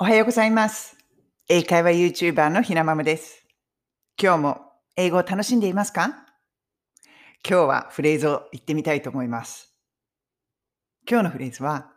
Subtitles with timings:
[0.00, 0.96] おはようございます。
[1.48, 3.44] 英会話 YouTuber のひなまむです。
[4.16, 4.60] 今日も
[4.94, 6.24] 英語を楽しんでいますか？
[7.44, 9.74] 今日はフレーズを言ってみたいと思います。
[11.10, 11.90] 今日のフレーズは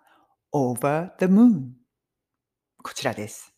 [0.52, 1.74] over the moon
[2.82, 3.54] こちらです。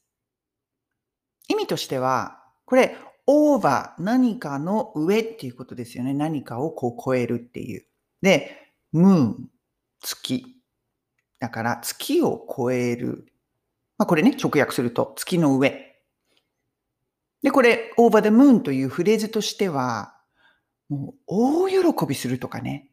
[1.47, 6.14] 意味としては、これ over 何かの上っていうことですよね。
[6.14, 7.86] 何かをこう超えるっていう。
[8.21, 8.57] で、
[8.93, 9.36] moon
[10.01, 10.46] 月。
[11.39, 13.29] だから月を超える。
[13.97, 15.96] まあ、これね、直訳すると月の上。
[17.42, 20.15] で、これ over the moon というフレーズとしては、
[20.89, 22.89] もう大喜びするとかね。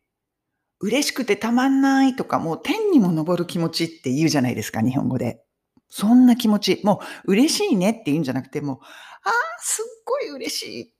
[0.81, 5.45] 嬉しくてたまんないとか、もう天にも昇る気持ちって言うじゃないですか、日本語で。
[5.89, 6.81] そんな気持ち。
[6.85, 10.95] もう嬉しいねって言うんじゃなくて、もう、ああ、すっごい嬉しい。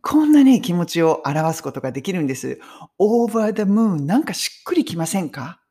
[0.00, 2.60] こんなね、気持ちを表すことができるんです。
[2.98, 5.62] over the moon なんかしっくりきませんか？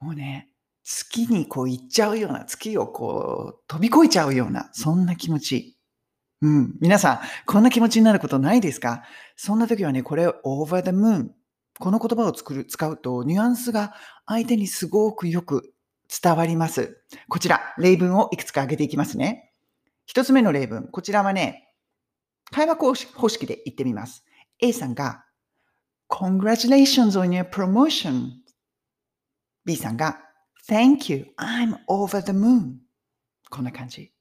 [0.00, 0.48] もうね、
[0.84, 5.78] 月にこう行っちゃうような、月をこう飛び越えちゃうような、そんな気持ち。
[6.42, 6.74] うん。
[6.80, 9.02] 皆さん、こんな気持ちになることないですか？
[9.34, 11.30] そんな時はね、これ over the moon。
[11.80, 13.94] この言葉を作る、使うと、ニュアンスが
[14.26, 15.72] 相手にすごくよく
[16.22, 17.02] 伝わります。
[17.28, 19.52] こちら、例文をいくつか挙げていきますね。
[20.06, 20.86] 一つ目の例文。
[20.88, 21.72] こちらはね、
[22.52, 24.24] 会話方式で言ってみます。
[24.60, 25.24] A さんが、
[26.10, 28.28] Congratulations on your promotion.
[29.64, 30.20] B さんが、
[30.66, 32.76] Thank you, I'm over the moon.
[33.50, 34.12] こんな感じ。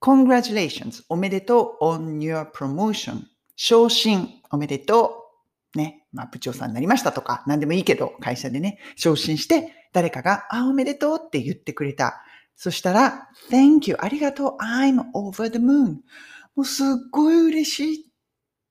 [0.00, 3.22] Congratulations, おめでとう on your promotion.
[3.56, 5.30] 昇進、おめでと
[5.74, 5.78] う。
[5.78, 6.06] ね。
[6.12, 12.22] まあ、部長さんになりましたとか、何でもいいけど、会社でね、昇進して、誰かが、あ、おめでとうって言ってくれた。
[12.54, 16.00] そしたら、Thank you, ありがとう、I'm over the moon.
[16.54, 18.12] もうすっごい嬉しい。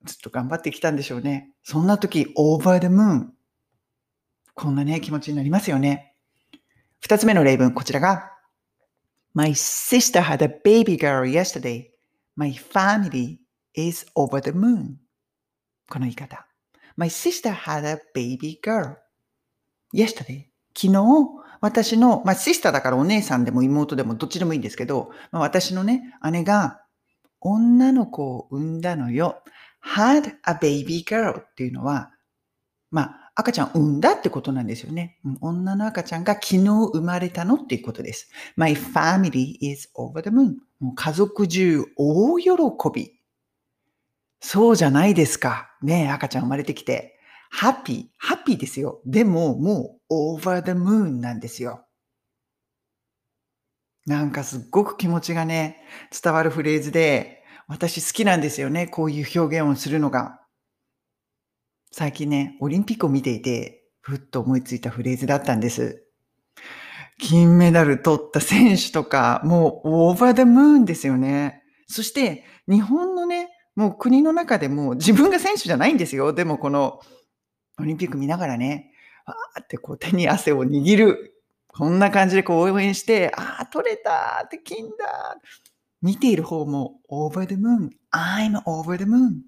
[0.03, 1.51] ずっと頑張ってきたんでしょうね。
[1.63, 3.29] そんな時、over the moon。
[4.53, 6.10] こんなね、気持ちになりますよね。
[7.01, 8.31] 二つ目の例文、こちらが、
[9.33, 11.87] My sister had a baby girl yesterday.
[12.35, 13.37] My family
[13.73, 14.95] is over the moon.
[15.89, 16.47] この言い方。
[16.95, 18.95] My sister had a baby girl.
[19.93, 20.45] yesterday.
[20.75, 21.03] 昨日、
[21.59, 26.81] 私の、まあ、シスターだからお姉さんでも妹でもどっちでもいいんですけど、まあ、私のね、姉が
[27.39, 29.43] 女の子を産んだのよ。
[29.83, 32.11] had a baby girl っていうのは、
[32.89, 35.19] まあ、赤ちゃん産んだってことなんですよね。
[35.39, 36.59] 女の赤ちゃんが昨日
[36.93, 38.29] 生まれたのっていうことです。
[38.55, 40.55] My family is over the moon.
[40.79, 42.51] もう家族中大喜
[42.93, 43.11] び。
[44.41, 45.71] そうじゃないですか。
[45.81, 47.17] ね赤ちゃん生まれてきて。
[47.51, 49.01] ハッピー、ハッピーですよ。
[49.05, 51.85] でも、もう over the moon なんですよ。
[54.05, 55.83] なんかすっごく気持ちがね、
[56.23, 58.87] 伝わるフレーズで、私好きなんですよね。
[58.87, 60.40] こういう表現をするのが。
[61.91, 66.05] 最近ね、オリンピックを見ていて、ふっと思いついたフレーズだったんです。
[67.19, 71.63] 金メダル取った選手とか、もうオーバーダムーンですよね。
[71.87, 76.33] そして、日本のね、もう国の中でも自分が選手じゃないんですよ。
[76.33, 76.99] でもこの
[77.79, 78.93] オリンピック見ながらね、
[79.25, 81.35] わーってこう手に汗を握る。
[81.67, 85.37] こんな感じでこう応援して、ああ、取れたって金だ。
[86.01, 89.41] 見ている方も over the moon, I'm over the moon.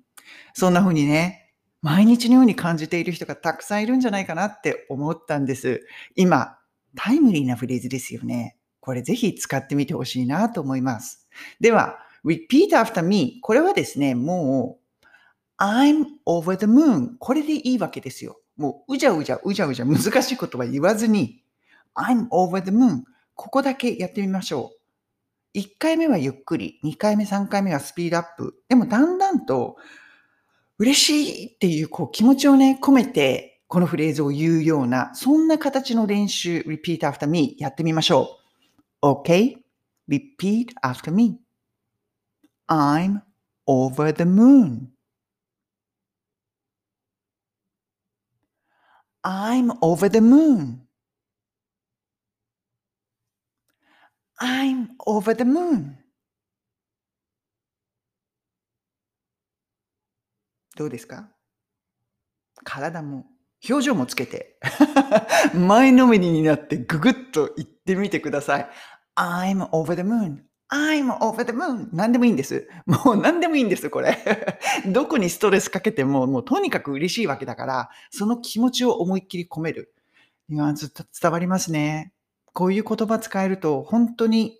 [0.54, 1.43] そんな風にね、
[1.84, 5.86] 毎日のように感じている人がたくさんいるんじゃないかなって思ったんです。
[6.16, 6.58] 今、
[6.96, 8.56] タイムリーなフレーズですよね。
[8.80, 11.28] これぜひ使ってみてほしいなと思います。
[11.60, 13.40] では、repeat after me。
[13.42, 17.12] これはですね、もう、I'm over the moon。
[17.20, 18.40] これでいいわけですよ。
[18.56, 21.44] もう、うじゃうじゃ、うじゃうじゃ難しい言葉言わずに、
[21.96, 23.02] I'm over the moon。
[23.36, 24.72] ここだけやってみましょ
[25.54, 25.60] う。
[25.60, 28.56] 1回目はゆっくり、2回目、3回目はスピードアップ。
[28.70, 29.76] でもだんだんと、
[30.80, 38.40] 嬉しいっていうこう気持ちをね、込めて、このフレーズを言うような、そんな形の練習、repeat after me やってみましょ
[39.02, 39.08] う。
[39.08, 39.58] OK?
[40.08, 41.38] Repeat after me.
[42.68, 43.22] I'm
[43.68, 44.90] over the moon.
[49.24, 50.82] I'm over the moon.
[54.40, 56.03] I'm over the moon.
[60.76, 61.30] どうですか？
[62.64, 63.26] 体も
[63.70, 64.58] 表情もつけて
[65.54, 68.70] 前のめりになってググッと言ってみてください。
[69.16, 70.44] I'm over the moon.
[70.72, 71.90] I'm over the moon.
[71.94, 72.68] 何でもいいんです。
[72.86, 74.18] もう何でもいいんです、これ。
[74.88, 79.94] どこにストレスかけても、もうとにかく嬉しいわけだから、その気持ちを思いっきり込める。
[80.50, 80.92] ニュアンス
[81.22, 82.12] 伝わりますね。
[82.54, 84.60] こういう言葉使えると、本当に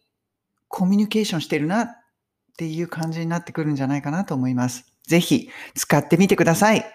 [0.68, 1.88] コミュニケーションしてるなっ
[2.58, 4.93] ていう感じになってくるんじゃないかなと思います。
[5.08, 6.86] ぜひ使ってみてください。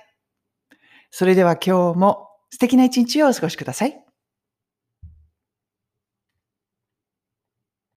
[1.10, 4.07] それでは今日も素敵な一日をお過ごしください。